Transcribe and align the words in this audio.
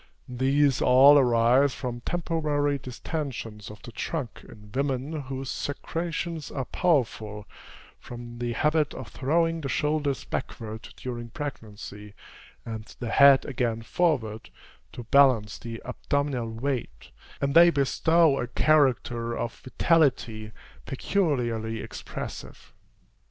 These 0.27 0.81
all 0.81 1.19
arise 1.19 1.75
from 1.75 2.01
temporary 2.01 2.79
distensions 2.79 3.69
of 3.69 3.83
the 3.83 3.91
trunk 3.91 4.43
in 4.49 4.71
women 4.73 5.21
whose 5.21 5.51
secretions 5.51 6.49
are 6.49 6.65
powerful, 6.65 7.47
from 7.99 8.39
the 8.39 8.53
habit 8.53 8.95
of 8.95 9.09
throwing 9.09 9.61
the 9.61 9.69
shoulders 9.69 10.23
backward 10.25 10.89
during 10.97 11.29
pregnancy, 11.29 12.15
and 12.65 12.85
the 12.99 13.11
head 13.11 13.45
again 13.45 13.83
forward, 13.83 14.49
to 14.93 15.03
balance 15.03 15.59
the 15.59 15.79
abdominal 15.85 16.49
weight; 16.49 17.11
and 17.39 17.53
they 17.53 17.69
bestow 17.69 18.39
a 18.39 18.47
character 18.47 19.37
of 19.37 19.53
vitality 19.59 20.51
peculiarly 20.87 21.79
expressive. 21.79 22.73